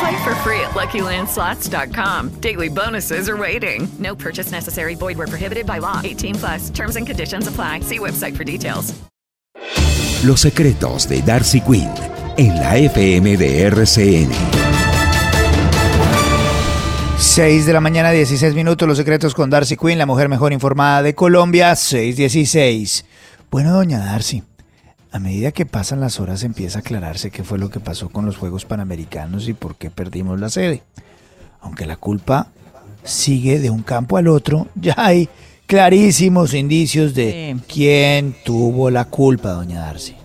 Play 0.00 0.24
for 0.24 0.34
free 0.36 0.60
at 0.60 0.72
LuckyLandSlots.com. 0.74 2.40
Daily 2.40 2.68
bonuses 2.68 3.28
are 3.28 3.36
waiting. 3.36 3.86
No 3.98 4.14
purchase 4.14 4.50
necessary. 4.50 4.94
Void 4.94 5.18
where 5.18 5.28
prohibited 5.28 5.66
by 5.66 5.78
law. 5.78 6.00
18 6.02 6.34
plus. 6.34 6.70
Terms 6.70 6.96
and 6.96 7.06
conditions 7.06 7.46
apply. 7.46 7.80
See 7.80 7.98
website 7.98 8.36
for 8.36 8.44
details. 8.44 8.94
Los 10.24 10.40
secretos 10.40 11.06
de 11.06 11.20
Darcy 11.20 11.60
Quinn 11.60 11.90
en 12.38 12.54
la 12.56 12.78
FM 12.78 13.36
de 13.36 13.62
RCN. 13.66 14.30
6 17.18 17.66
de 17.66 17.72
la 17.72 17.80
mañana, 17.80 18.10
16 18.10 18.54
minutos. 18.54 18.88
Los 18.88 18.96
secretos 18.96 19.34
con 19.34 19.50
Darcy 19.50 19.76
Quinn, 19.76 19.98
la 19.98 20.06
mujer 20.06 20.28
mejor 20.28 20.52
informada 20.52 21.02
de 21.02 21.14
Colombia, 21.14 21.74
616. 21.76 23.04
Bueno, 23.50 23.72
doña 23.72 23.98
Darcy, 23.98 24.42
a 25.14 25.20
medida 25.20 25.52
que 25.52 25.64
pasan 25.64 26.00
las 26.00 26.18
horas 26.18 26.42
empieza 26.42 26.78
a 26.78 26.80
aclararse 26.80 27.30
qué 27.30 27.44
fue 27.44 27.56
lo 27.56 27.70
que 27.70 27.78
pasó 27.78 28.08
con 28.08 28.26
los 28.26 28.36
Juegos 28.36 28.64
Panamericanos 28.64 29.48
y 29.48 29.52
por 29.52 29.76
qué 29.76 29.88
perdimos 29.88 30.40
la 30.40 30.48
sede. 30.48 30.82
Aunque 31.60 31.86
la 31.86 31.96
culpa 31.96 32.48
sigue 33.04 33.60
de 33.60 33.70
un 33.70 33.84
campo 33.84 34.16
al 34.16 34.26
otro, 34.26 34.66
ya 34.74 34.94
hay 34.96 35.28
clarísimos 35.66 36.52
indicios 36.52 37.14
de 37.14 37.56
quién 37.72 38.34
tuvo 38.44 38.90
la 38.90 39.04
culpa, 39.04 39.50
doña 39.50 39.82
Darcy. 39.82 40.16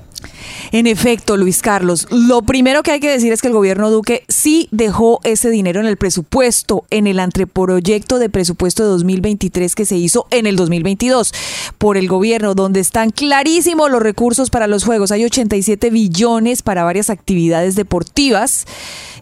En 0.72 0.86
efecto, 0.86 1.36
Luis 1.36 1.62
Carlos, 1.62 2.08
lo 2.12 2.44
primero 2.44 2.84
que 2.84 2.92
hay 2.92 3.00
que 3.00 3.09
decir 3.09 3.34
es 3.34 3.42
que 3.42 3.48
el 3.48 3.53
gobierno 3.53 3.89
Duque 3.89 4.23
sí 4.28 4.67
dejó 4.72 5.20
ese 5.23 5.50
dinero 5.50 5.80
en 5.80 5.88
el 5.88 5.98
presupuesto, 5.98 6.86
en 6.92 7.08
el 7.08 7.20
anteproyecto 7.20 8.20
de 8.20 8.30
presupuesto 8.30 8.84
de 8.84 8.90
2023 8.90 9.73
que 9.73 9.86
se 9.86 9.97
hizo 9.97 10.28
en 10.30 10.45
el 10.45 10.56
2022 10.56 11.34
por 11.80 11.97
el 11.97 12.08
gobierno, 12.08 12.53
donde 12.53 12.81
están 12.81 13.09
clarísimos 13.09 13.90
los 13.90 14.02
recursos 14.02 14.52
para 14.52 14.67
los 14.67 14.84
juegos. 14.84 15.12
Hay 15.12 15.25
87 15.25 15.90
billones 15.90 16.62
para 16.62 16.84
varias 16.84 17.09
actividades 17.09 17.75
deportivas, 17.75 18.66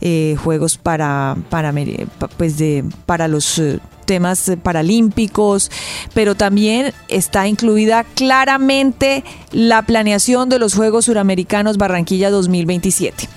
eh, 0.02 0.36
juegos 0.44 0.78
para, 0.78 1.38
para, 1.50 1.74
pues 2.38 2.58
de, 2.58 2.84
para 3.06 3.28
los... 3.28 3.58
Eh, 3.60 3.80
temas 4.08 4.52
paralímpicos, 4.64 5.70
pero 6.16 6.34
también 6.34 6.94
está 7.08 7.48
incluida 7.48 8.04
claramente 8.16 9.24
la 9.52 9.84
planeación 9.84 10.50
de 10.50 10.58
los 10.58 10.74
Juegos 10.74 11.06
Suramericanos 11.06 11.78
Barranquilla 11.78 12.32
2027. 12.32 13.30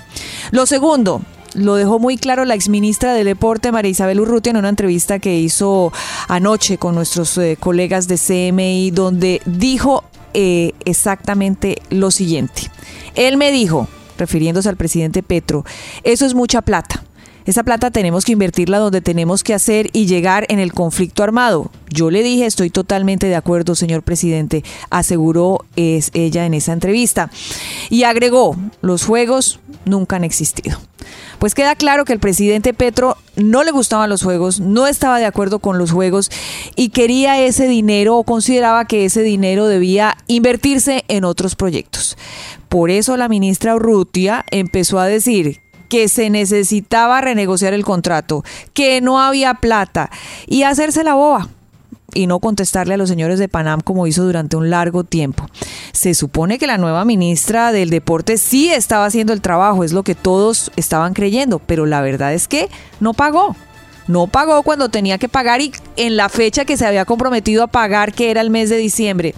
Lo 0.52 0.64
segundo, 0.64 1.20
lo 1.54 1.74
dejó 1.74 1.98
muy 1.98 2.16
claro 2.16 2.44
la 2.44 2.54
exministra 2.54 3.12
del 3.12 3.26
Deporte, 3.26 3.72
María 3.72 3.91
Isabel 3.91 4.20
Urrutia, 4.20 4.50
en 4.50 4.56
una 4.56 4.69
entrevista 4.69 5.19
que 5.19 5.38
hizo 5.38 5.92
anoche 6.28 6.78
con 6.78 6.94
nuestros 6.94 7.36
eh, 7.38 7.56
colegas 7.59 8.09
de 8.09 8.16
CMI, 8.16 8.91
donde 8.92 9.42
dijo 9.44 10.04
eh, 10.32 10.72
exactamente 10.84 11.82
lo 11.91 12.10
siguiente. 12.10 12.70
Él 13.16 13.36
me 13.36 13.50
dijo, 13.50 13.88
refiriéndose 14.16 14.69
al 14.69 14.76
presidente 14.76 15.22
Petro, 15.22 15.64
eso 16.04 16.25
es 16.25 16.34
mucha 16.34 16.62
plata. 16.62 17.03
Esa 17.50 17.65
plata 17.65 17.91
tenemos 17.91 18.25
que 18.25 18.31
invertirla 18.31 18.78
donde 18.78 19.00
tenemos 19.00 19.43
que 19.43 19.55
hacer 19.55 19.91
y 19.93 20.06
llegar 20.06 20.47
en 20.50 20.61
el 20.61 20.72
conflicto 20.72 21.25
armado. 21.25 21.72
Yo 21.88 22.12
le 22.12 22.22
dije, 22.22 22.47
estoy 22.47 22.71
totalmente 22.71 23.27
de 23.27 23.34
acuerdo, 23.34 23.75
señor 23.75 24.05
presidente, 24.05 24.62
aseguró 24.88 25.65
es 25.75 26.12
ella 26.15 26.47
en 26.47 26.55
esa 26.55 26.72
entrevista. 26.72 27.28
Y 27.89 28.05
agregó, 28.05 28.56
los 28.83 29.03
juegos 29.03 29.59
nunca 29.84 30.15
han 30.15 30.22
existido. 30.22 30.78
Pues 31.41 31.56
queda 31.56 31.75
claro 31.75 32.05
que 32.05 32.12
el 32.12 32.21
presidente 32.21 32.72
Petro 32.72 33.16
no 33.34 33.65
le 33.65 33.72
gustaban 33.72 34.10
los 34.10 34.22
juegos, 34.22 34.60
no 34.60 34.87
estaba 34.87 35.19
de 35.19 35.27
acuerdo 35.27 35.59
con 35.59 35.77
los 35.77 35.91
juegos 35.91 36.31
y 36.77 36.91
quería 36.91 37.43
ese 37.43 37.66
dinero 37.66 38.16
o 38.16 38.22
consideraba 38.22 38.84
que 38.84 39.05
ese 39.05 39.25
dinero 39.25 39.66
debía 39.66 40.16
invertirse 40.28 41.05
en 41.09 41.25
otros 41.25 41.56
proyectos. 41.56 42.16
Por 42.69 42.93
eso 42.93 43.16
la 43.16 43.28
ministra 43.28 43.75
Urrutia 43.75 44.44
empezó 44.53 45.00
a 45.00 45.06
decir 45.06 45.62
que 45.91 46.09
se 46.09 46.31
necesitaba 46.31 47.21
renegociar 47.21 47.75
el 47.75 47.84
contrato, 47.84 48.43
que 48.73 49.03
no 49.03 49.21
había 49.21 49.53
plata 49.55 50.09
y 50.47 50.62
hacerse 50.62 51.05
la 51.05 51.15
boba 51.15 51.51
y 52.15 52.27
no 52.27 52.39
contestarle 52.41 52.95
a 52.95 52.97
los 52.97 53.09
señores 53.09 53.39
de 53.39 53.49
Panam 53.49 53.81
como 53.81 54.06
hizo 54.06 54.25
durante 54.25 54.56
un 54.56 54.71
largo 54.71 55.05
tiempo. 55.05 55.47
Se 55.93 56.15
supone 56.15 56.59
que 56.59 56.67
la 56.67 56.78
nueva 56.78 57.05
ministra 57.05 57.73
del 57.73 57.91
Deporte 57.91 58.39
sí 58.39 58.71
estaba 58.71 59.05
haciendo 59.05 59.33
el 59.33 59.41
trabajo, 59.41 59.84
es 59.84 59.93
lo 59.93 60.03
que 60.03 60.15
todos 60.15 60.73
estaban 60.77 61.12
creyendo, 61.12 61.59
pero 61.59 61.87
la 61.87 62.01
verdad 62.01 62.33
es 62.33 62.49
que 62.49 62.69
no 63.01 63.12
pagó. 63.12 63.57
No 64.07 64.27
pagó 64.27 64.62
cuando 64.62 64.89
tenía 64.89 65.19
que 65.19 65.28
pagar 65.28 65.61
y 65.61 65.72
en 65.97 66.17
la 66.17 66.28
fecha 66.28 66.65
que 66.65 66.77
se 66.77 66.87
había 66.87 67.05
comprometido 67.05 67.62
a 67.62 67.69
pagar, 67.69 68.12
que 68.12 68.31
era 68.31 68.41
el 68.41 68.51
mes 68.51 68.71
de 68.71 68.77
diciembre. 68.77 69.34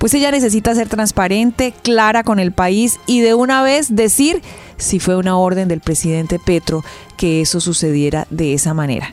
Pues 0.00 0.14
ella 0.14 0.30
necesita 0.30 0.74
ser 0.74 0.88
transparente, 0.88 1.74
clara 1.82 2.24
con 2.24 2.38
el 2.38 2.52
país 2.52 2.98
y 3.06 3.20
de 3.20 3.34
una 3.34 3.62
vez 3.62 3.94
decir 3.94 4.40
si 4.78 4.98
fue 4.98 5.14
una 5.14 5.36
orden 5.36 5.68
del 5.68 5.80
presidente 5.80 6.38
Petro 6.38 6.82
que 7.18 7.42
eso 7.42 7.60
sucediera 7.60 8.26
de 8.30 8.54
esa 8.54 8.72
manera. 8.72 9.12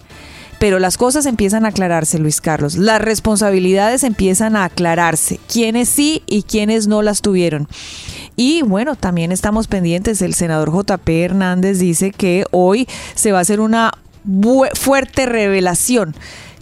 Pero 0.60 0.80
las 0.80 0.96
cosas 0.98 1.26
empiezan 1.26 1.66
a 1.66 1.70
aclararse, 1.70 2.20
Luis 2.20 2.40
Carlos. 2.40 2.78
Las 2.78 3.02
responsabilidades 3.02 4.06
empiezan 4.06 4.56
a 4.56 4.64
aclararse. 4.64 5.42
Quiénes 5.52 5.90
sí 5.90 6.24
y 6.26 6.44
quiénes 6.44 6.88
no 6.88 7.02
las 7.02 7.22
tuvieron. 7.22 7.68
Y 8.38 8.62
bueno, 8.62 8.96
también 8.96 9.34
estamos 9.34 9.68
pendientes. 9.68 10.22
El 10.22 10.36
senador 10.36 10.72
JP 10.72 11.10
Hernández 11.10 11.80
dice 11.80 12.12
que 12.12 12.46
hoy 12.52 12.88
se 13.14 13.34
va 13.34 13.40
a 13.40 13.42
hacer 13.42 13.60
una 13.60 13.92
fuerte 14.74 15.26
revelación 15.26 16.16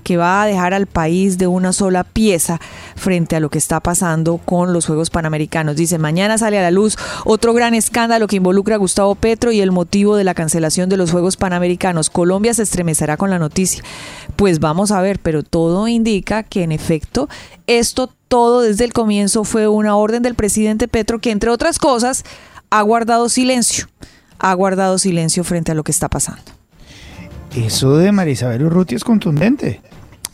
que 0.06 0.18
va 0.18 0.44
a 0.44 0.46
dejar 0.46 0.76
al 0.76 0.86
país 0.86 1.40
de 1.40 1.48
una 1.48 1.74
sola 1.74 2.04
pieza 2.04 2.62
frente 2.96 3.36
a 3.36 3.40
lo 3.40 3.50
que 3.50 3.58
está 3.58 3.80
pasando 3.80 4.38
con 4.38 4.72
los 4.72 4.86
Juegos 4.86 5.10
Panamericanos. 5.10 5.76
Dice, 5.76 5.98
mañana 5.98 6.38
sale 6.38 6.60
a 6.60 6.62
la 6.62 6.70
luz 6.70 6.96
otro 7.26 7.56
gran 7.56 7.74
escándalo 7.74 8.28
que 8.28 8.36
involucra 8.36 8.76
a 8.76 8.78
Gustavo 8.78 9.16
Petro 9.16 9.52
y 9.52 9.62
el 9.62 9.72
motivo 9.72 10.16
de 10.16 10.24
la 10.24 10.36
cancelación 10.36 10.90
de 10.90 10.98
los 10.98 11.10
Juegos 11.10 11.38
Panamericanos. 11.38 12.12
Colombia 12.12 12.54
se 12.54 12.62
estremecerá 12.62 13.18
con 13.18 13.32
la 13.32 13.40
noticia. 13.40 13.84
Pues 14.36 14.60
vamos 14.60 14.92
a 14.92 15.02
ver, 15.02 15.18
pero 15.18 15.42
todo 15.42 15.88
indica 15.88 16.44
que 16.44 16.62
en 16.62 16.72
efecto 16.72 17.28
esto 17.66 18.12
todo 18.28 18.62
desde 18.62 18.86
el 18.86 18.94
comienzo 18.94 19.44
fue 19.44 19.68
una 19.68 19.96
orden 19.96 20.22
del 20.22 20.36
presidente 20.36 20.88
Petro 20.88 21.18
que 21.18 21.32
entre 21.32 21.50
otras 21.50 21.80
cosas 21.80 22.24
ha 22.70 22.84
guardado 22.84 23.28
silencio, 23.28 23.88
ha 24.38 24.54
guardado 24.54 25.00
silencio 25.00 25.44
frente 25.44 25.72
a 25.72 25.76
lo 25.76 25.84
que 25.84 25.92
está 25.92 26.10
pasando. 26.10 26.44
Eso 27.56 27.98
de 27.98 28.12
Marisabel 28.12 28.64
Urruti 28.66 28.94
es 28.96 29.04
contundente. 29.04 29.82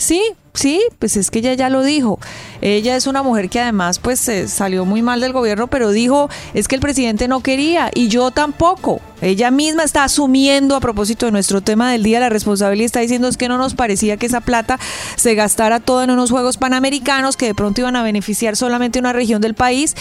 Sí, 0.01 0.19
sí, 0.55 0.81
pues 0.97 1.15
es 1.15 1.29
que 1.29 1.39
ella 1.39 1.53
ya 1.53 1.69
lo 1.69 1.83
dijo. 1.83 2.17
Ella 2.61 2.95
es 2.95 3.05
una 3.05 3.21
mujer 3.21 3.49
que 3.49 3.59
además 3.59 3.99
pues 3.99 4.31
salió 4.47 4.83
muy 4.83 5.03
mal 5.03 5.21
del 5.21 5.31
gobierno, 5.31 5.67
pero 5.67 5.91
dijo, 5.91 6.27
es 6.55 6.67
que 6.67 6.73
el 6.73 6.81
presidente 6.81 7.27
no 7.27 7.41
quería 7.41 7.91
y 7.93 8.07
yo 8.07 8.31
tampoco. 8.31 8.99
Ella 9.21 9.51
misma 9.51 9.83
está 9.83 10.03
asumiendo 10.03 10.75
a 10.75 10.79
propósito 10.79 11.27
de 11.27 11.31
nuestro 11.31 11.61
tema 11.61 11.91
del 11.91 12.01
día 12.01 12.19
la 12.19 12.29
responsabilidad, 12.29 12.87
está 12.87 13.01
diciendo 13.01 13.27
es 13.27 13.37
que 13.37 13.47
no 13.47 13.59
nos 13.59 13.75
parecía 13.75 14.17
que 14.17 14.25
esa 14.25 14.41
plata 14.41 14.79
se 15.17 15.35
gastara 15.35 15.79
toda 15.79 16.05
en 16.05 16.09
unos 16.09 16.31
Juegos 16.31 16.57
Panamericanos 16.57 17.37
que 17.37 17.45
de 17.45 17.53
pronto 17.53 17.81
iban 17.81 17.95
a 17.95 18.01
beneficiar 18.01 18.55
solamente 18.55 18.97
una 18.97 19.13
región 19.13 19.39
del 19.39 19.53
país 19.53 19.95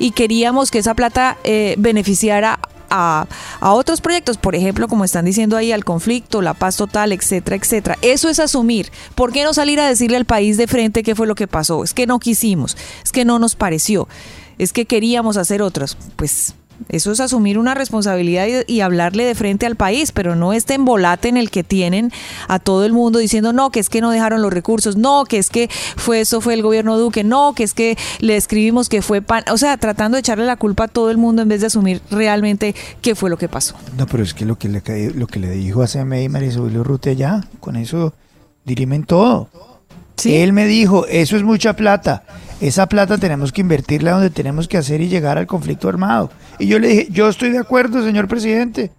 y 0.00 0.10
queríamos 0.10 0.72
que 0.72 0.80
esa 0.80 0.94
plata 0.94 1.38
eh, 1.44 1.76
beneficiara 1.78 2.58
a, 2.94 3.26
otros 3.60 4.00
proyectos, 4.00 4.38
por 4.38 4.54
ejemplo, 4.54 4.88
como 4.88 5.04
están 5.04 5.24
diciendo 5.24 5.56
ahí, 5.56 5.72
al 5.72 5.84
conflicto, 5.84 6.42
la 6.42 6.54
paz 6.54 6.76
total, 6.76 7.12
etcétera, 7.12 7.56
etcétera. 7.56 7.98
Eso 8.02 8.28
es 8.28 8.38
asumir. 8.38 8.90
¿Por 9.14 9.32
qué 9.32 9.44
no 9.44 9.52
salir 9.52 9.80
a 9.80 9.88
decirle 9.88 10.16
al 10.16 10.24
país 10.24 10.56
de 10.56 10.66
frente 10.66 11.02
qué 11.02 11.14
fue 11.14 11.26
lo 11.26 11.34
que 11.34 11.48
pasó? 11.48 11.82
Es 11.82 11.94
que 11.94 12.06
no 12.06 12.18
quisimos, 12.18 12.76
es 13.02 13.12
que 13.12 13.24
no 13.24 13.38
nos 13.38 13.56
pareció, 13.56 14.08
es 14.58 14.72
que 14.72 14.86
queríamos 14.86 15.36
hacer 15.36 15.62
otras. 15.62 15.96
Pues 16.16 16.54
Eso 16.88 17.12
es 17.12 17.20
asumir 17.20 17.58
una 17.58 17.74
responsabilidad 17.74 18.46
y, 18.46 18.72
y 18.72 18.80
hablarle 18.80 19.24
de 19.24 19.34
frente 19.34 19.66
al 19.66 19.76
país, 19.76 20.12
pero 20.12 20.36
no 20.36 20.52
este 20.52 20.74
embolate 20.74 21.28
en 21.28 21.36
el 21.36 21.50
que 21.50 21.64
tienen 21.64 22.12
a 22.48 22.58
todo 22.58 22.84
el 22.84 22.92
mundo 22.92 23.18
diciendo 23.18 23.52
no, 23.52 23.70
que 23.70 23.80
es 23.80 23.88
que 23.88 24.00
no 24.00 24.10
dejaron 24.10 24.42
los 24.42 24.52
recursos, 24.52 24.96
no, 24.96 25.24
que 25.24 25.38
es 25.38 25.50
que 25.50 25.68
fue 25.96 26.20
eso 26.20 26.40
fue 26.40 26.54
el 26.54 26.62
gobierno 26.62 26.98
Duque, 26.98 27.24
no, 27.24 27.54
que 27.54 27.64
es 27.64 27.74
que 27.74 27.96
le 28.20 28.36
escribimos 28.36 28.88
que 28.88 29.02
fue 29.02 29.22
pan, 29.22 29.44
o 29.50 29.58
sea, 29.58 29.76
tratando 29.76 30.16
de 30.16 30.20
echarle 30.20 30.44
la 30.46 30.56
culpa 30.56 30.84
a 30.84 30.88
todo 30.88 31.10
el 31.10 31.18
mundo 31.18 31.42
en 31.42 31.48
vez 31.48 31.60
de 31.60 31.68
asumir 31.68 32.00
realmente 32.10 32.74
qué 33.00 33.14
fue 33.14 33.30
lo 33.30 33.36
que 33.36 33.48
pasó. 33.48 33.74
No, 33.96 34.06
pero 34.06 34.22
es 34.22 34.34
que 34.34 34.44
lo 34.44 34.56
que 34.56 34.68
le, 34.68 34.82
lo 35.14 35.26
que 35.26 35.38
le 35.38 35.50
dijo 35.50 35.82
a 35.82 35.86
CMI 35.86 36.28
Marisol 36.28 36.76
Urrutia 36.76 37.12
ya, 37.12 37.44
con 37.60 37.76
eso 37.76 38.14
dirimen 38.64 39.04
todo. 39.04 39.48
Sí. 40.16 40.36
Él 40.36 40.52
me 40.52 40.66
dijo, 40.66 41.06
eso 41.06 41.36
es 41.36 41.42
mucha 41.42 41.74
plata. 41.74 42.22
Esa 42.64 42.88
plata 42.88 43.18
tenemos 43.18 43.52
que 43.52 43.60
invertirla 43.60 44.12
donde 44.12 44.30
tenemos 44.30 44.68
que 44.68 44.78
hacer 44.78 45.02
y 45.02 45.08
llegar 45.08 45.36
al 45.36 45.46
conflicto 45.46 45.86
armado. 45.86 46.30
Y 46.58 46.66
yo 46.66 46.78
le 46.78 46.88
dije, 46.88 47.08
yo 47.10 47.28
estoy 47.28 47.50
de 47.50 47.58
acuerdo, 47.58 48.02
señor 48.02 48.26
presidente. 48.26 48.90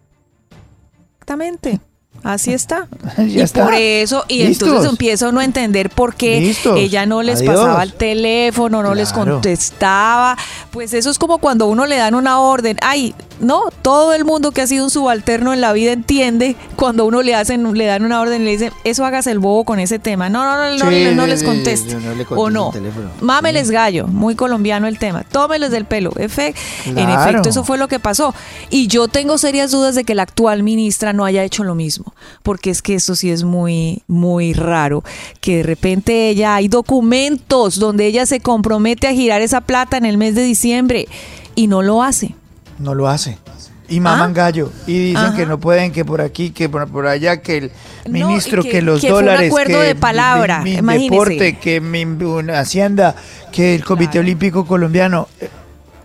Exactamente. 1.13 1.79
Así 2.25 2.51
está. 2.53 2.87
Y 3.19 3.39
está. 3.39 3.63
por 3.63 3.73
eso, 3.75 4.25
y 4.27 4.43
Listos. 4.43 4.67
entonces 4.67 4.89
empiezo 4.91 5.27
a 5.29 5.31
no 5.31 5.41
entender 5.41 5.89
por 5.91 6.15
qué 6.15 6.41
Listos. 6.41 6.77
ella 6.77 7.05
no 7.05 7.21
les 7.21 7.39
Adiós. 7.39 7.55
pasaba 7.55 7.83
el 7.83 7.93
teléfono, 7.93 8.81
no 8.83 8.93
les 8.95 9.13
contestaba. 9.13 10.37
Pues 10.71 10.93
eso 10.93 11.09
es 11.09 11.19
como 11.19 11.37
cuando 11.37 11.67
uno 11.67 11.85
le 11.85 11.97
dan 11.97 12.15
una 12.15 12.39
orden. 12.39 12.77
Ay, 12.81 13.13
no, 13.39 13.63
todo 13.81 14.13
el 14.13 14.25
mundo 14.25 14.51
que 14.51 14.61
ha 14.61 14.67
sido 14.67 14.85
un 14.85 14.89
subalterno 14.89 15.53
en 15.53 15.61
la 15.61 15.71
vida 15.73 15.91
entiende 15.91 16.55
cuando 16.75 17.05
uno 17.05 17.21
le 17.21 17.35
hacen, 17.35 17.73
le 17.77 17.85
dan 17.85 18.03
una 18.05 18.21
orden 18.21 18.41
y 18.41 18.45
le 18.45 18.51
dicen, 18.51 18.71
eso 18.83 19.05
hagas 19.05 19.27
el 19.27 19.39
bobo 19.39 19.63
con 19.65 19.79
ese 19.79 19.99
tema. 19.99 20.29
No, 20.29 20.43
no, 20.45 20.57
no, 20.57 20.69
no, 20.77 20.89
Sí, 20.89 21.05
no 21.15 21.23
sí, 21.23 21.29
les 21.29 21.43
conteste. 21.43 21.95
no 21.95 22.15
le 22.15 22.25
o 22.29 22.49
no. 22.49 22.71
Mámeles 23.21 23.71
gallo, 23.71 24.07
muy 24.07 24.35
colombiano 24.35 24.87
el 24.87 24.97
tema. 24.99 25.23
Tómeles 25.23 25.69
del 25.71 25.85
pelo. 25.85 26.11
Efe- 26.11 26.55
En 26.85 27.09
efecto, 27.09 27.49
eso 27.49 27.63
fue 27.63 27.77
lo 27.77 27.87
que 27.87 27.99
pasó. 27.99 28.33
Y 28.69 28.87
yo 28.87 29.07
tengo 29.07 29.37
serias 29.37 29.71
dudas 29.71 29.95
de 29.95 30.03
que 30.05 30.15
la 30.15 30.23
actual 30.23 30.63
ministra 30.63 31.13
no 31.13 31.23
haya 31.25 31.43
hecho 31.43 31.63
lo 31.63 31.75
mismo, 31.75 32.14
porque 32.43 32.69
es 32.69 32.81
que 32.81 32.95
eso 32.95 33.15
sí 33.15 33.29
es 33.31 33.43
muy, 33.43 34.03
muy 34.07 34.53
raro, 34.53 35.03
que 35.41 35.57
de 35.57 35.63
repente 35.63 36.29
ella, 36.29 36.55
hay 36.55 36.67
documentos 36.67 37.79
donde 37.79 38.05
ella 38.07 38.25
se 38.25 38.39
compromete 38.39 39.07
a 39.07 39.13
girar 39.13 39.41
esa 39.41 39.61
plata 39.61 39.97
en 39.97 40.05
el 40.05 40.17
mes 40.17 40.35
de 40.35 40.43
diciembre 40.43 41.07
y 41.55 41.67
no 41.67 41.81
lo 41.81 42.03
hace. 42.03 42.35
No 42.79 42.93
lo 42.93 43.07
hace. 43.07 43.37
Y 43.87 43.99
maman 43.99 44.31
Ah. 44.31 44.33
gallo. 44.33 44.71
Y 44.87 44.97
dicen 44.97 45.17
Ajá. 45.25 45.35
que 45.35 45.45
no 45.45 45.59
pueden, 45.59 45.91
que 45.91 46.03
por 46.03 46.19
aquí, 46.19 46.49
que 46.49 46.67
por, 46.67 46.87
por 46.87 47.05
allá, 47.05 47.41
que 47.41 47.57
el 47.57 47.71
ministro, 48.09 48.63
que, 48.63 48.69
que- 48.69 48.81
los 48.81 48.99
que 48.99 49.09
fue 49.09 49.19
un 49.19 49.25
dólares, 49.25 49.49
acuerdo 49.51 49.79
que 49.79 49.85
de 49.85 49.95
palabra, 49.95 50.61
mi, 50.61 50.75
deporte, 50.75 51.57
que 51.59 51.79
mi, 51.81 52.03
una 52.03 52.59
Hacienda, 52.59 53.15
que 53.51 53.75
el 53.75 53.85
Comité 53.85 54.17
Olímpico 54.19 54.65
Colombiano. 54.65 55.27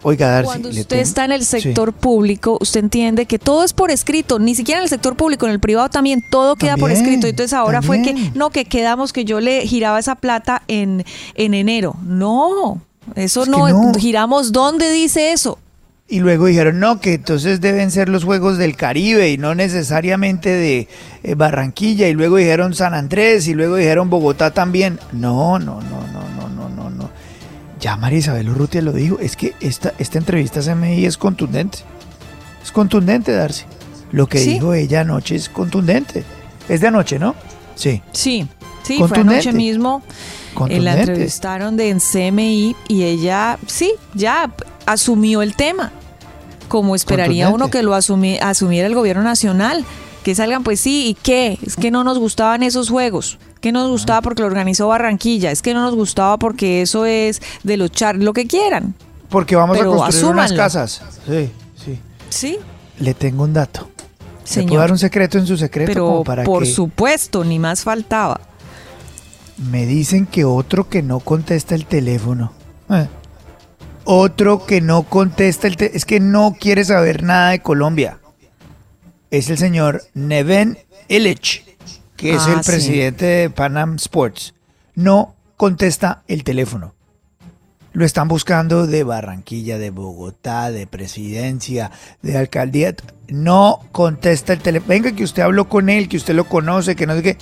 Oiga, 0.03 0.29
Darcy. 0.29 0.47
Cuando 0.47 0.69
usted 0.71 0.87
tengo- 0.87 1.03
está 1.03 1.25
en 1.27 1.33
el 1.33 1.45
Sí. 1.45 1.61
sector 1.61 1.93
público, 1.93 2.57
usted 2.61 2.81
entiende 2.81 3.27
que 3.27 3.39
todo 3.39 3.65
es 3.65 3.73
por 3.75 3.91
escrito, 3.91 4.39
ni 4.39 4.55
siquiera 4.55 4.81
en 4.81 4.85
el 4.85 4.89
sector 4.89 5.15
público, 5.15 5.47
en 5.47 5.53
el 5.53 5.61
privado 5.61 5.89
también 5.91 6.25
todo 6.31 6.57
queda 6.57 6.77
por 6.79 6.91
escrito. 6.91 7.27
Entonces 7.27 7.53
ahora 7.53 7.83
fue 7.83 8.01
que, 8.03 8.15
no, 8.35 8.51
que 8.51 8.65
quedamos 8.65 9.13
que 9.13 9.25
yo 9.27 9.41
le 9.41 9.67
giraba 9.67 9.99
esa 9.99 10.15
plata 10.15 10.63
en, 10.69 11.05
en 11.35 11.55
enero. 11.55 11.97
No, 12.05 12.81
eso 13.15 13.43
Es 13.43 13.49
no, 13.49 13.69
no. 13.69 13.93
giramos, 13.99 14.53
¿dónde 14.53 14.91
dice 14.91 15.33
eso? 15.33 15.59
Y 16.09 16.19
luego 16.19 16.47
dijeron, 16.47 16.81
no, 16.81 16.99
que 16.99 17.15
entonces 17.15 17.61
deben 17.61 17.93
ser 17.93 18.09
los 18.09 18.25
Juegos 18.25 18.59
del 18.59 18.75
Caribe 18.75 19.31
y 19.31 19.39
no 19.39 19.55
necesariamente 19.55 20.49
de 20.49 20.89
eh, 21.23 21.35
Barranquilla. 21.37 22.09
Y 22.09 22.15
luego 22.15 22.37
dijeron 22.39 22.75
San 22.75 22.95
Andrés 22.95 23.47
y 23.47 23.55
luego 23.55 23.77
dijeron 23.77 24.11
Bogotá 24.11 24.51
también. 24.51 24.99
No, 25.13 25.61
no, 25.61 25.81
no. 25.83 26.00
Ya 27.81 27.97
María 27.97 28.19
Isabel 28.19 28.49
Urrutia 28.51 28.83
lo 28.83 28.93
dijo. 28.93 29.19
Es 29.19 29.37
que 29.37 29.55
esta, 29.61 29.95
esta 29.99 30.19
entrevista 30.19 30.61
a 30.61 30.63
CMI 30.63 31.05
es 31.07 31.17
contundente. 31.17 31.79
Es 32.63 32.73
contundente, 32.73 33.33
Darcy. 33.33 33.65
Lo 34.13 34.27
que 34.27 34.39
Sí. 34.39 34.55
dijo 34.55 34.75
ella 34.75 35.01
anoche 35.01 35.35
es 35.37 35.49
contundente. 35.49 36.25
Es 36.69 36.81
de 36.81 36.89
anoche, 36.89 37.19
¿no? 37.19 37.35
Sí. 37.75 38.03
Sí, 38.13 38.47
sí, 38.83 38.99
fue 38.99 39.19
anoche 39.19 39.53
mismo. 39.53 40.03
eh, 40.69 40.81
la 40.81 40.99
entrevistaron 41.01 41.77
de 41.77 41.89
en 41.91 42.01
CMI 42.01 42.75
y 42.89 43.05
ella, 43.05 43.57
sí, 43.67 43.93
ya 44.15 44.53
asumió 44.85 45.43
el 45.43 45.55
tema. 45.55 45.93
Como 46.69 46.95
esperaría 46.95 47.49
uno 47.49 47.71
que 47.71 47.83
lo 47.83 47.95
asumi- 47.95 48.39
asumiera 48.43 48.87
el 48.89 48.95
gobierno 48.95 49.23
nacional. 49.23 49.85
Que 50.25 50.35
salgan, 50.35 50.65
pues 50.65 50.81
sí, 50.81 51.07
¿y 51.09 51.15
qué? 51.15 51.59
Es 51.65 51.77
que 51.77 51.91
no 51.91 52.05
nos 52.05 52.19
gustaban 52.19 52.63
esos 52.63 52.91
juegos. 52.91 53.39
Que 53.61 53.73
no 53.73 53.81
nos 53.81 53.91
gustaba 53.91 54.23
porque 54.23 54.43
lo 54.43 54.47
organizó 54.49 54.89
Barranquilla. 54.89 55.51
Es 55.51 55.63
que 55.63 55.75
no 55.75 55.83
nos 55.83 55.95
gustaba 55.95 56.39
porque 56.39 56.83
eso 56.83 57.05
es 57.05 57.43
de 57.63 57.77
los 57.77 57.91
char, 57.91 58.17
lo 58.17 58.33
que 58.33 58.47
quieran. 58.47 58.95
Porque 59.29 59.55
vamos 59.55 59.77
Pero 59.77 59.95
a 59.95 59.97
construir 59.99 60.33
unas 60.33 60.53
casas. 60.53 61.03
Sí, 61.27 61.51
sí. 61.77 61.99
Sí, 62.31 62.59
Le 62.99 63.15
tengo 63.15 63.45
un 63.45 63.53
dato. 63.53 63.89
¿Le 64.43 64.47
señor. 64.47 64.69
puedo 64.69 64.81
dar 64.81 64.93
un 64.93 64.99
secreto 64.99 65.39
en 65.39 65.47
su 65.47 65.57
secreto? 65.57 65.91
Pero 65.93 66.07
como 66.07 66.25
para 66.25 66.45
por 66.45 66.65
que... 66.65 66.71
supuesto, 66.71 67.45
ni 67.45 67.59
más 67.59 67.83
faltaba. 67.83 68.41
Me 69.71 69.85
dicen 69.87 70.27
que 70.27 70.45
otro 70.45 70.89
que 70.89 71.03
no 71.03 71.21
contesta 71.21 71.75
el 71.75 71.85
teléfono. 71.87 72.53
Eh. 72.89 73.07
Otro 74.05 74.65
que 74.65 74.81
no 74.81 75.03
contesta 75.03 75.67
el 75.69 75.77
teléfono. 75.77 75.97
Es 75.97 76.05
que 76.05 76.19
no 76.19 76.57
quiere 76.59 76.85
saber 76.85 77.23
nada 77.23 77.51
de 77.51 77.61
Colombia. 77.61 78.19
Es 79.31 79.51
el 79.51 79.59
señor 79.59 80.03
Neven 80.15 80.79
Illich, 81.09 81.65
que 82.21 82.35
es 82.35 82.43
Ah, 82.47 82.55
el 82.59 82.65
sí. 82.65 82.71
presidente 82.71 83.25
de 83.25 83.51
Panam 83.51 83.97
Sports. 83.97 84.55
No 84.95 85.35
contesta 85.57 86.23
el 86.29 86.45
teléfono. 86.45 86.95
Lo 87.93 88.05
están 88.05 88.29
buscando 88.29 88.87
de 88.87 89.03
Barranquilla, 89.03 89.79
de 89.79 89.91
Bogotá, 89.91 90.71
de 90.71 90.87
presidencia, 90.87 91.91
de 92.23 92.37
alcaldía. 92.37 92.95
No 93.29 93.81
contesta 93.91 94.53
el 94.53 94.61
teléfono. 94.61 94.89
Venga, 94.91 95.13
que 95.13 95.25
usted 95.25 95.43
habló 95.43 95.69
con 95.69 95.89
él, 95.89 96.09
que 96.09 96.17
usted 96.19 96.35
lo 96.35 96.45
conoce, 96.45 96.95
que 96.95 97.07
no 97.07 97.15
sé 97.17 97.23
qué. 97.23 97.37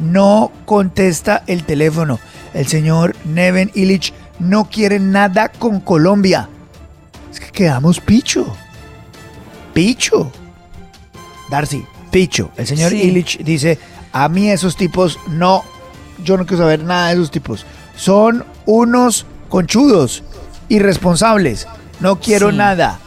No 0.00 0.50
contesta 0.66 1.42
el 1.46 1.64
teléfono. 1.64 2.18
El 2.52 2.66
señor 2.66 3.14
Neven 3.24 3.70
Illich 3.74 4.12
no 4.40 4.68
quiere 4.68 4.98
nada 4.98 5.48
con 5.48 5.80
Colombia. 5.80 6.48
Es 7.32 7.40
que 7.40 7.50
quedamos 7.52 8.00
picho. 8.00 8.54
Picho. 9.72 10.30
Darcy, 11.50 11.84
picho. 12.10 12.50
El 12.56 12.66
señor 12.66 12.90
Sí. 12.90 13.02
Illich 13.02 13.38
dice, 13.44 13.78
a 14.14 14.28
mí 14.30 14.48
esos 14.50 14.76
tipos 14.76 15.18
no, 15.28 15.62
yo 16.24 16.38
no 16.38 16.46
quiero 16.46 16.62
saber 16.62 16.82
nada 16.84 17.08
de 17.08 17.14
esos 17.14 17.30
tipos. 17.30 17.66
Son 17.96 18.44
unos 18.64 19.26
conchudos, 19.50 20.22
irresponsables. 20.68 21.66
No 22.00 22.18
quiero 22.20 22.50
Sí. 22.50 22.56
nada. 22.56 22.98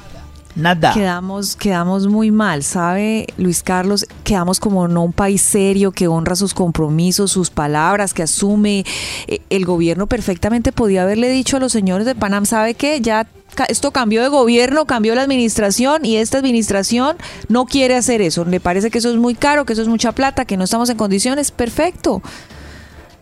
Nada. 0.55 0.91
Quedamos, 0.91 1.55
quedamos 1.55 2.07
muy 2.07 2.31
mal, 2.31 2.63
¿sabe, 2.63 3.27
Luis 3.37 3.61
Carlos? 3.61 4.07
Quedamos 4.23 4.59
como 4.59 4.87
no 4.87 5.03
un 5.03 5.13
país 5.13 5.43
serio 5.43 5.91
que 5.91 6.07
honra 6.07 6.35
sus 6.35 6.55
compromisos, 6.55 7.31
sus 7.31 7.51
palabras, 7.51 8.11
que 8.15 8.23
asume. 8.23 8.83
Eh, 9.27 9.39
El 9.51 9.65
gobierno 9.65 10.07
perfectamente 10.07 10.71
podía 10.71 11.03
haberle 11.03 11.29
dicho 11.29 11.57
a 11.57 11.59
los 11.59 11.71
señores 11.71 12.07
de 12.07 12.15
Panam, 12.15 12.47
¿sabe 12.47 12.73
qué? 12.73 12.99
Ya 13.01 13.27
esto 13.69 13.91
cambió 13.91 14.21
de 14.21 14.29
gobierno, 14.29 14.85
cambió 14.85 15.15
la 15.15 15.23
administración 15.23 16.05
y 16.05 16.17
esta 16.17 16.37
administración 16.37 17.17
no 17.49 17.65
quiere 17.65 17.95
hacer 17.95 18.21
eso. 18.21 18.45
Le 18.45 18.59
parece 18.59 18.91
que 18.91 18.99
eso 18.99 19.09
es 19.09 19.17
muy 19.17 19.35
caro, 19.35 19.65
que 19.65 19.73
eso 19.73 19.81
es 19.81 19.87
mucha 19.87 20.11
plata, 20.11 20.45
que 20.45 20.57
no 20.57 20.63
estamos 20.63 20.89
en 20.89 20.97
condiciones. 20.97 21.51
Perfecto. 21.51 22.21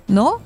¿No? 0.07 0.41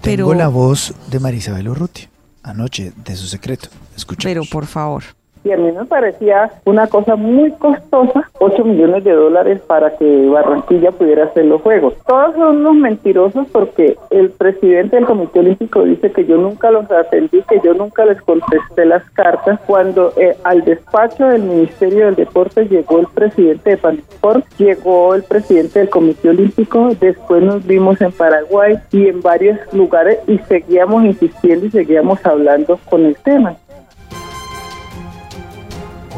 Tengo 0.00 0.34
la 0.34 0.48
voz 0.48 0.94
de 1.10 1.18
Marisabel 1.18 1.68
Urrutia 1.68 2.08
anoche 2.48 2.92
de 3.04 3.16
su 3.16 3.26
secreto. 3.26 3.68
Escucha. 3.96 4.28
Pero 4.28 4.42
por 4.50 4.66
favor. 4.66 5.04
Y 5.48 5.52
a 5.52 5.56
mí 5.56 5.72
me 5.72 5.86
parecía 5.86 6.50
una 6.66 6.88
cosa 6.88 7.16
muy 7.16 7.50
costosa, 7.52 8.28
8 8.38 8.64
millones 8.64 9.02
de 9.02 9.12
dólares 9.12 9.62
para 9.66 9.96
que 9.96 10.28
Barranquilla 10.28 10.90
pudiera 10.90 11.24
hacer 11.24 11.46
los 11.46 11.62
Juegos. 11.62 11.94
Todos 12.06 12.34
son 12.34 12.58
unos 12.58 12.74
mentirosos 12.74 13.46
porque 13.50 13.96
el 14.10 14.28
presidente 14.28 14.96
del 14.96 15.06
Comité 15.06 15.38
Olímpico 15.38 15.84
dice 15.84 16.12
que 16.12 16.26
yo 16.26 16.36
nunca 16.36 16.70
los 16.70 16.90
atendí, 16.90 17.40
que 17.48 17.62
yo 17.64 17.72
nunca 17.72 18.04
les 18.04 18.20
contesté 18.20 18.84
las 18.84 19.08
cartas. 19.12 19.58
Cuando 19.66 20.12
eh, 20.18 20.36
al 20.44 20.62
despacho 20.66 21.28
del 21.28 21.44
Ministerio 21.44 22.04
del 22.04 22.16
Deporte 22.16 22.66
llegó 22.66 22.98
el 22.98 23.06
presidente 23.06 23.70
de 23.70 23.76
Panisport, 23.78 24.44
llegó 24.58 25.14
el 25.14 25.22
presidente 25.22 25.78
del 25.78 25.88
Comité 25.88 26.28
Olímpico, 26.28 26.90
después 27.00 27.42
nos 27.42 27.66
vimos 27.66 27.98
en 28.02 28.12
Paraguay 28.12 28.76
y 28.92 29.08
en 29.08 29.22
varios 29.22 29.56
lugares 29.72 30.18
y 30.26 30.36
seguíamos 30.40 31.04
insistiendo 31.04 31.64
y 31.64 31.70
seguíamos 31.70 32.18
hablando 32.26 32.78
con 32.90 33.06
el 33.06 33.16
tema. 33.16 33.56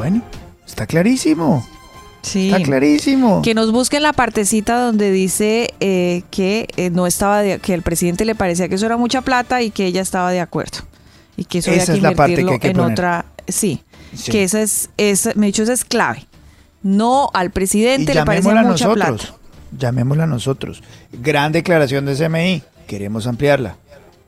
Bueno, 0.01 0.23
está 0.67 0.87
clarísimo. 0.87 1.67
Sí. 2.23 2.51
Está 2.51 2.63
clarísimo. 2.63 3.43
Que 3.43 3.53
nos 3.55 3.71
busquen 3.71 4.03
la 4.03 4.15
partecita 4.15 4.79
donde 4.81 5.11
dice 5.11 5.75
eh, 5.81 6.23
que 6.31 6.69
eh, 6.77 6.89
no 6.89 7.07
estaba 7.07 7.43
de- 7.43 7.59
que 7.59 7.75
el 7.75 7.83
presidente 7.83 8.25
le 8.25 8.35
parecía 8.35 8.69
que 8.69 8.77
eso 8.77 8.87
era 8.87 8.97
mucha 8.97 9.21
plata 9.21 9.61
y 9.61 9.71
que 9.71 9.85
ella 9.85 10.01
estaba 10.01 10.31
de 10.31 10.41
acuerdo 10.41 10.79
y 11.37 11.45
que 11.45 11.59
eso 11.59 11.71
Esa 11.71 11.83
había 11.83 11.87
que 11.93 11.97
es 11.99 12.03
la 12.03 12.13
parte 12.15 12.35
que 12.37 12.41
invertirlo 12.41 12.53
hay 12.53 12.59
que 12.61 12.69
en 12.69 12.77
poner. 12.77 12.93
otra 12.93 13.27
sí, 13.47 13.83
Sí. 14.15 14.33
que 14.33 14.43
esa 14.45 14.63
es 14.63 14.89
esa 14.97 15.33
me 15.35 15.47
dicho 15.47 15.63
esa 15.63 15.73
es 15.75 15.85
clave 15.85 16.27
no 16.83 17.29
al 17.35 17.47
Y 17.47 17.51
presidente 17.51 18.15
le 18.15 18.25
parecía 18.25 18.53
llamémosla 18.55 18.73
mucha 18.73 18.85
nosotros. 18.87 19.21
plata 19.27 19.37
Llamémosla 19.79 20.27
nosotros. 20.27 20.83
Gran 21.13 21.53
declaración 21.53 22.05
de 22.07 22.17
CMI. 22.17 22.63
Queremos 22.89 23.27
ampliarla. 23.29 23.77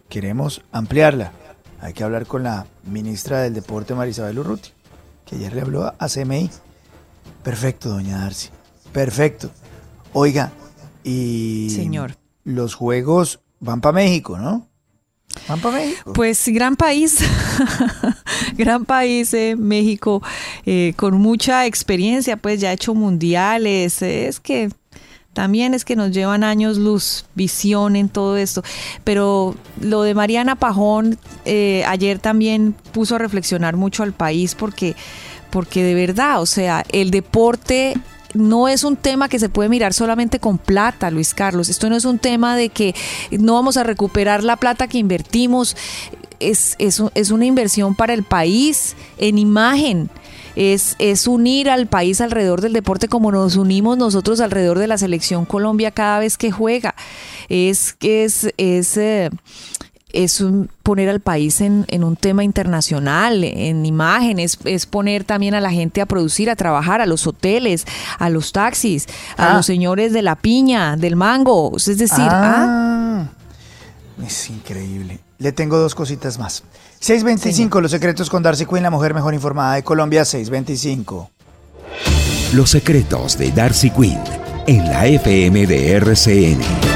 Queremos 0.09 0.63
ampliarla. 0.71 1.33
Hay 1.81 1.95
que 1.95 2.05
hablar 2.05 2.27
con 2.27 2.45
la 2.45 2.67
ministra 2.85 3.41
del 3.41 3.53
Deporte, 3.55 3.93
Marisabel 3.95 4.39
Urruti. 4.39 4.71
Que 5.33 5.39
ayer 5.39 5.55
le 5.55 5.63
habló 5.63 5.95
a 5.99 6.09
CMI. 6.09 6.51
Perfecto, 7.43 7.89
doña 7.89 8.19
Darcy. 8.19 8.51
Perfecto. 8.93 9.51
Oiga, 10.13 10.53
y 11.03 11.71
Señor. 11.71 12.17
los 12.45 12.75
juegos 12.75 13.41
van 13.59 13.81
para 13.81 13.95
México, 13.95 14.39
¿no? 14.39 14.69
Van 15.49 15.61
para 15.61 15.79
México. 15.79 16.13
Pues 16.13 16.47
gran 16.49 16.77
país, 16.77 17.17
gran 18.59 18.85
país, 18.85 19.33
eh, 19.33 19.57
México, 19.57 20.23
eh, 20.67 20.93
con 20.97 21.15
mucha 21.15 21.65
experiencia, 21.65 22.37
pues 22.37 22.61
ya 22.61 22.69
ha 22.69 22.73
hecho 22.75 22.95
mundiales, 22.95 24.03
eh, 24.03 24.29
es 24.29 24.39
que 24.39 24.69
también 25.33 25.73
es 25.73 25.85
que 25.85 25.97
nos 25.97 26.11
llevan 26.11 26.45
años 26.45 26.77
luz, 26.77 27.25
visión 27.35 27.97
en 27.97 28.09
todo 28.09 28.37
esto. 28.37 28.63
Pero 29.05 29.55
lo 29.81 30.03
de 30.03 30.15
Mariana 30.15 30.57
Pajón 30.57 31.19
eh, 31.45 31.85
ayer 31.87 32.19
también 32.19 32.75
puso 32.93 33.17
a 33.17 33.19
reflexionar 33.19 33.77
mucho 33.77 34.03
al 34.03 34.13
país 34.13 34.55
porque, 34.55 34.95
porque 35.51 35.83
de 35.83 35.95
verdad, 35.95 36.41
o 36.43 36.47
sea, 36.47 36.85
el 36.91 37.11
deporte 37.11 37.95
no 38.35 38.69
es 38.69 38.85
un 38.85 38.97
tema 38.97 39.29
que 39.29 39.39
se 39.39 39.49
puede 39.49 39.69
mirar 39.69 39.93
solamente 39.93 40.39
con 40.39 40.59
plata, 40.59 41.11
Luis 41.11 41.35
Carlos. 41.35 41.69
Esto 41.69 41.89
no 41.89 41.97
es 41.97 42.05
un 42.05 42.19
tema 42.19 42.57
de 42.57 42.69
que 42.69 42.95
no 43.31 43.55
vamos 43.55 43.77
a 43.77 43.85
recuperar 43.85 44.45
la 44.45 44.57
plata 44.57 44.89
que 44.89 44.99
invertimos. 44.99 45.77
Es, 46.41 46.75
es, 46.79 47.03
es 47.15 47.31
una 47.31 47.47
inversión 47.47 47.95
para 47.95 48.15
el 48.15 48.25
país 48.25 48.97
en 49.19 49.39
imagen. 49.39 50.11
Es, 50.57 50.97
es, 50.99 51.27
unir 51.27 51.71
al 51.71 51.87
país 51.87 52.21
alrededor 52.21 52.61
del 52.61 52.73
deporte 52.73 53.09
como 53.09 53.33
nos 53.33 53.57
unimos 53.57 53.97
nosotros 53.97 54.41
alrededor 54.41 54.79
de 54.79 54.87
la 54.87 54.99
selección 54.99 55.45
Colombia 55.47 55.91
cada 55.91 56.19
vez 56.19 56.37
que 56.37 56.51
juega. 56.51 56.95
Es, 57.49 57.97
es, 58.03 58.53
es, 58.59 58.97
eh, 58.99 59.31
es 60.13 60.43
un, 60.43 60.69
poner 60.83 61.09
al 61.09 61.21
país 61.21 61.63
en, 61.63 61.87
en, 61.89 62.05
un 62.05 62.17
tema 62.17 62.45
internacional, 62.45 63.45
en 63.45 63.87
imágenes, 63.87 64.59
es 64.65 64.85
poner 64.85 65.25
también 65.25 65.55
a 65.55 65.61
la 65.61 65.71
gente 65.71 66.03
a 66.03 66.07
producir, 66.07 66.51
a 66.51 66.57
trabajar, 66.57 67.01
a 67.01 67.07
los 67.07 67.27
hoteles, 67.27 67.87
a 68.19 68.29
los 68.29 68.53
taxis, 68.53 69.07
a 69.39 69.53
Ah. 69.53 69.55
los 69.57 69.65
señores 69.65 70.13
de 70.13 70.21
la 70.21 70.37
piña, 70.37 70.97
del 70.97 71.17
mango. 71.17 71.73
Es 71.79 71.87
decir, 71.99 72.27
ah, 72.29 73.27
Ah, 73.29 74.25
es 74.27 74.51
increíble. 74.51 75.21
Le 75.39 75.53
tengo 75.53 75.79
dos 75.79 75.95
cositas 75.95 76.39
más. 76.39 76.63
625, 77.01 77.81
los 77.81 77.91
secretos 77.91 78.31
con 78.31 78.43
Darcy 78.43 78.67
Quinn, 78.67 78.83
la 78.83 78.91
mujer 78.91 79.15
mejor 79.15 79.35
informada 79.35 79.75
de 79.75 79.83
Colombia, 79.83 80.25
625. 80.25 81.31
Los 82.55 82.71
secretos 82.71 83.39
de 83.39 83.51
Darcy 83.51 83.91
Quinn 83.91 84.21
en 84.67 84.85
la 84.89 85.07
FM 85.07 85.67
de 85.67 85.93
RCN. 85.93 86.92